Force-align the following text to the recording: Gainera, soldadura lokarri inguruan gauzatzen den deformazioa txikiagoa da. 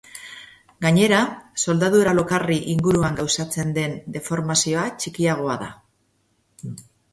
Gainera, 0.85 1.19
soldadura 1.65 2.13
lokarri 2.21 2.57
inguruan 2.73 3.21
gauzatzen 3.21 3.77
den 3.77 3.95
deformazioa 4.17 4.89
txikiagoa 5.03 5.61
da. 5.67 5.71